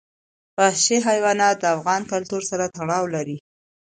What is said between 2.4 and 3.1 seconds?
سره تړاو